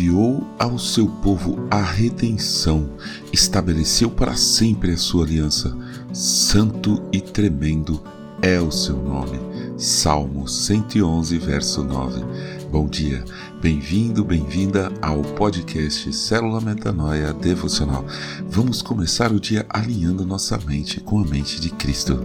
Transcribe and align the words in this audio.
enviou 0.00 0.42
ao 0.58 0.78
seu 0.78 1.06
povo 1.06 1.68
a 1.70 1.82
redenção, 1.82 2.88
estabeleceu 3.30 4.10
para 4.10 4.34
sempre 4.34 4.92
a 4.92 4.96
sua 4.96 5.24
aliança. 5.24 5.76
Santo 6.10 7.02
e 7.12 7.20
tremendo 7.20 8.02
é 8.40 8.58
o 8.58 8.70
seu 8.70 8.96
nome. 8.96 9.38
Salmo 9.76 10.48
111, 10.48 11.36
verso 11.38 11.84
9. 11.84 12.22
Bom 12.70 12.86
dia, 12.88 13.22
bem-vindo, 13.60 14.24
bem-vinda 14.24 14.90
ao 15.02 15.20
podcast 15.20 16.10
Célula 16.14 16.62
Metanoia 16.62 17.34
Devocional. 17.34 18.06
Vamos 18.48 18.80
começar 18.80 19.30
o 19.30 19.40
dia 19.40 19.66
alinhando 19.68 20.24
nossa 20.24 20.58
mente 20.66 20.98
com 20.98 21.20
a 21.20 21.24
mente 21.24 21.60
de 21.60 21.68
Cristo. 21.68 22.18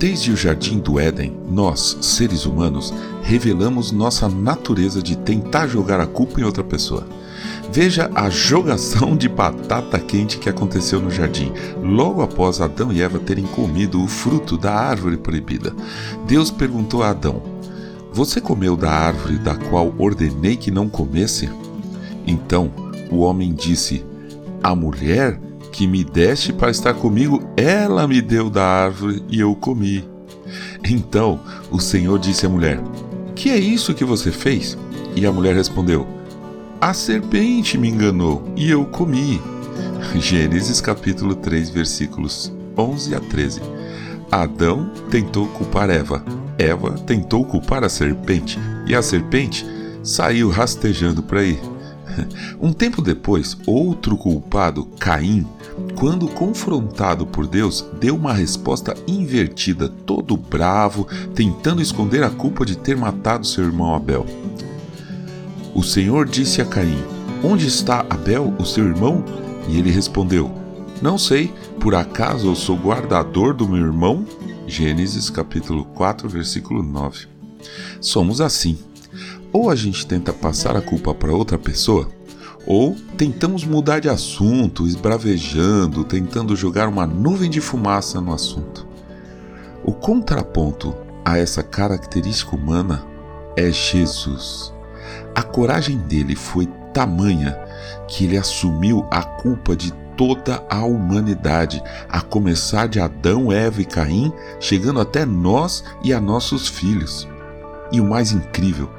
Desde 0.00 0.32
o 0.32 0.36
jardim 0.36 0.78
do 0.78 0.98
Éden, 0.98 1.36
nós, 1.46 1.98
seres 2.00 2.46
humanos, 2.46 2.90
revelamos 3.20 3.92
nossa 3.92 4.30
natureza 4.30 5.02
de 5.02 5.14
tentar 5.14 5.66
jogar 5.66 6.00
a 6.00 6.06
culpa 6.06 6.40
em 6.40 6.42
outra 6.42 6.64
pessoa. 6.64 7.06
Veja 7.70 8.10
a 8.14 8.30
jogação 8.30 9.14
de 9.14 9.28
batata 9.28 9.98
quente 9.98 10.38
que 10.38 10.48
aconteceu 10.48 11.02
no 11.02 11.10
jardim, 11.10 11.52
logo 11.82 12.22
após 12.22 12.62
Adão 12.62 12.90
e 12.90 13.02
Eva 13.02 13.18
terem 13.18 13.44
comido 13.44 14.02
o 14.02 14.08
fruto 14.08 14.56
da 14.56 14.72
árvore 14.72 15.18
proibida. 15.18 15.76
Deus 16.26 16.50
perguntou 16.50 17.02
a 17.02 17.10
Adão: 17.10 17.42
Você 18.10 18.40
comeu 18.40 18.78
da 18.78 18.90
árvore 18.90 19.36
da 19.36 19.54
qual 19.54 19.92
ordenei 19.98 20.56
que 20.56 20.70
não 20.70 20.88
comesse? 20.88 21.50
Então 22.26 22.72
o 23.10 23.18
homem 23.18 23.52
disse: 23.52 24.02
A 24.62 24.74
mulher 24.74 25.38
que 25.80 25.86
me 25.86 26.04
deste 26.04 26.52
para 26.52 26.70
estar 26.70 26.92
comigo, 26.92 27.42
ela 27.56 28.06
me 28.06 28.20
deu 28.20 28.50
da 28.50 28.62
árvore 28.62 29.24
e 29.30 29.40
eu 29.40 29.54
comi. 29.54 30.06
Então 30.84 31.40
o 31.70 31.80
Senhor 31.80 32.18
disse 32.18 32.44
à 32.44 32.50
mulher: 32.50 32.78
Que 33.34 33.48
é 33.48 33.56
isso 33.56 33.94
que 33.94 34.04
você 34.04 34.30
fez? 34.30 34.76
E 35.16 35.24
a 35.24 35.32
mulher 35.32 35.54
respondeu: 35.54 36.06
A 36.78 36.92
serpente 36.92 37.78
me 37.78 37.88
enganou 37.88 38.44
e 38.54 38.70
eu 38.70 38.84
comi. 38.84 39.40
Gênesis 40.16 40.82
capítulo 40.82 41.34
3, 41.34 41.70
versículos 41.70 42.52
11 42.76 43.14
a 43.14 43.20
13. 43.20 43.62
Adão 44.30 44.90
tentou 45.10 45.46
culpar 45.46 45.88
Eva, 45.88 46.22
Eva 46.58 46.90
tentou 47.06 47.42
culpar 47.42 47.84
a 47.84 47.88
serpente 47.88 48.58
e 48.86 48.94
a 48.94 49.00
serpente 49.00 49.64
saiu 50.02 50.50
rastejando 50.50 51.22
por 51.22 51.38
aí. 51.38 51.58
Um 52.60 52.72
tempo 52.72 53.00
depois, 53.00 53.56
outro 53.66 54.16
culpado, 54.16 54.84
Caim, 54.98 55.46
quando 55.94 56.28
confrontado 56.28 57.26
por 57.26 57.46
Deus, 57.46 57.84
deu 57.98 58.16
uma 58.16 58.32
resposta 58.32 58.94
invertida, 59.06 59.88
todo 59.88 60.36
bravo, 60.36 61.06
tentando 61.34 61.82
esconder 61.82 62.22
a 62.22 62.30
culpa 62.30 62.64
de 62.64 62.76
ter 62.76 62.96
matado 62.96 63.46
seu 63.46 63.64
irmão 63.64 63.94
Abel. 63.94 64.26
O 65.74 65.82
Senhor 65.82 66.26
disse 66.26 66.60
a 66.60 66.64
Caim: 66.64 67.02
Onde 67.42 67.66
está 67.66 68.00
Abel, 68.10 68.52
o 68.58 68.64
seu 68.64 68.84
irmão? 68.84 69.24
E 69.68 69.78
ele 69.78 69.90
respondeu: 69.90 70.50
Não 71.00 71.16
sei, 71.16 71.52
por 71.78 71.94
acaso 71.94 72.48
eu 72.48 72.56
sou 72.56 72.76
guardador 72.76 73.54
do 73.54 73.68
meu 73.68 73.84
irmão? 73.84 74.26
Gênesis 74.66 75.30
capítulo 75.30 75.84
4, 75.84 76.28
versículo 76.28 76.82
9. 76.82 77.26
Somos 78.00 78.40
assim. 78.40 78.78
Ou 79.52 79.70
a 79.70 79.74
gente 79.74 80.06
tenta 80.06 80.32
passar 80.32 80.76
a 80.76 80.80
culpa 80.80 81.14
para 81.14 81.34
outra 81.34 81.58
pessoa, 81.58 82.08
ou 82.66 82.96
tentamos 83.16 83.64
mudar 83.64 84.00
de 84.00 84.08
assunto, 84.08 84.86
esbravejando, 84.86 86.04
tentando 86.04 86.54
jogar 86.54 86.88
uma 86.88 87.06
nuvem 87.06 87.50
de 87.50 87.60
fumaça 87.60 88.20
no 88.20 88.32
assunto. 88.32 88.86
O 89.84 89.92
contraponto 89.92 90.94
a 91.24 91.38
essa 91.38 91.62
característica 91.62 92.54
humana 92.54 93.04
é 93.56 93.70
Jesus. 93.70 94.72
A 95.34 95.42
coragem 95.42 95.96
dele 95.96 96.36
foi 96.36 96.66
tamanha 96.92 97.58
que 98.06 98.24
ele 98.24 98.36
assumiu 98.36 99.06
a 99.10 99.22
culpa 99.22 99.74
de 99.74 99.92
toda 100.16 100.62
a 100.68 100.84
humanidade, 100.84 101.82
a 102.08 102.20
começar 102.20 102.86
de 102.88 103.00
Adão, 103.00 103.50
Eva 103.50 103.80
e 103.80 103.84
Caim, 103.84 104.32
chegando 104.60 105.00
até 105.00 105.24
nós 105.24 105.82
e 106.04 106.12
a 106.12 106.20
nossos 106.20 106.68
filhos. 106.68 107.26
E 107.90 108.00
o 108.00 108.04
mais 108.04 108.30
incrível, 108.30 108.90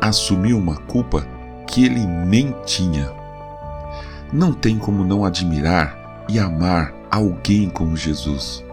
assumiu 0.00 0.58
uma 0.58 0.76
culpa 0.76 1.26
que 1.66 1.84
ele 1.84 2.06
nem 2.06 2.54
tinha. 2.64 3.12
Não 4.32 4.52
tem 4.52 4.78
como 4.78 5.04
não 5.04 5.24
admirar 5.24 6.24
e 6.28 6.38
amar 6.38 6.94
alguém 7.10 7.68
como 7.68 7.96
Jesus. 7.96 8.64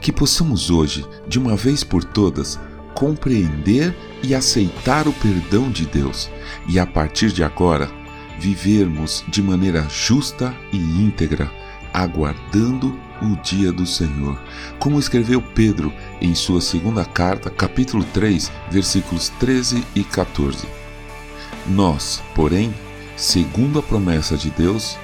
Que 0.00 0.12
possamos 0.12 0.70
hoje, 0.70 1.04
de 1.26 1.38
uma 1.38 1.56
vez 1.56 1.82
por 1.82 2.04
todas, 2.04 2.58
compreender 2.94 3.94
e 4.22 4.34
aceitar 4.34 5.08
o 5.08 5.12
perdão 5.12 5.70
de 5.70 5.86
Deus 5.86 6.30
e, 6.68 6.78
a 6.78 6.86
partir 6.86 7.32
de 7.32 7.42
agora, 7.42 7.90
vivermos 8.38 9.24
de 9.28 9.42
maneira 9.42 9.86
justa 9.88 10.54
e 10.72 10.76
íntegra, 10.76 11.50
aguardando 11.94 12.98
o 13.22 13.36
dia 13.36 13.72
do 13.72 13.86
Senhor. 13.86 14.36
Como 14.80 14.98
escreveu 14.98 15.40
Pedro 15.40 15.92
em 16.20 16.34
sua 16.34 16.60
segunda 16.60 17.04
carta, 17.04 17.48
capítulo 17.48 18.04
3, 18.12 18.50
versículos 18.68 19.28
13 19.38 19.84
e 19.94 20.02
14. 20.02 20.66
Nós, 21.68 22.20
porém, 22.34 22.74
segundo 23.16 23.78
a 23.78 23.82
promessa 23.82 24.36
de 24.36 24.50
Deus, 24.50 24.98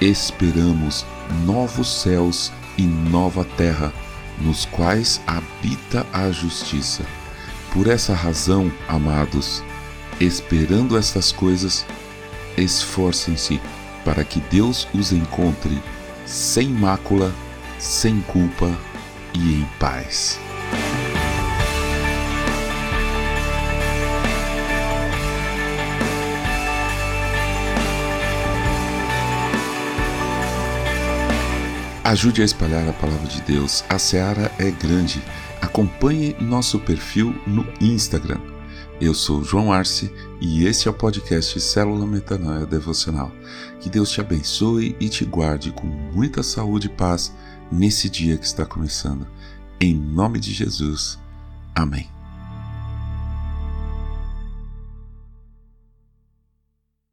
esperamos 0.00 1.06
novos 1.46 2.02
céus 2.02 2.52
e 2.76 2.82
nova 2.82 3.44
terra, 3.44 3.92
nos 4.40 4.64
quais 4.64 5.20
habita 5.26 6.04
a 6.12 6.30
justiça. 6.32 7.04
Por 7.72 7.86
essa 7.86 8.12
razão, 8.12 8.70
amados, 8.88 9.62
esperando 10.20 10.98
estas 10.98 11.30
coisas, 11.30 11.86
esforcem-se 12.56 13.60
para 14.04 14.24
que 14.24 14.40
Deus 14.50 14.88
os 14.92 15.12
encontre 15.12 15.80
sem 16.26 16.68
mácula, 16.68 17.32
sem 17.78 18.20
culpa 18.22 18.70
e 19.34 19.54
em 19.60 19.68
paz. 19.78 20.38
Ajude 32.04 32.42
a 32.42 32.44
espalhar 32.44 32.86
a 32.86 32.92
palavra 32.92 33.26
de 33.26 33.40
Deus. 33.40 33.84
A 33.88 33.98
seara 33.98 34.50
é 34.58 34.70
grande. 34.70 35.22
Acompanhe 35.62 36.36
nosso 36.40 36.78
perfil 36.78 37.34
no 37.46 37.66
Instagram. 37.80 38.51
Eu 39.02 39.14
sou 39.14 39.42
João 39.42 39.72
Arce 39.72 40.14
e 40.40 40.64
esse 40.64 40.86
é 40.86 40.90
o 40.90 40.94
podcast 40.94 41.60
Célula 41.60 42.06
Metanoia 42.06 42.64
Devocional. 42.64 43.32
Que 43.80 43.90
Deus 43.90 44.12
te 44.12 44.20
abençoe 44.20 44.94
e 45.00 45.08
te 45.08 45.24
guarde 45.24 45.72
com 45.72 45.88
muita 45.88 46.40
saúde 46.40 46.86
e 46.86 46.90
paz 46.90 47.34
nesse 47.68 48.08
dia 48.08 48.38
que 48.38 48.46
está 48.46 48.64
começando. 48.64 49.26
Em 49.80 49.92
nome 49.92 50.38
de 50.38 50.52
Jesus. 50.52 51.18
Amém. 51.74 52.08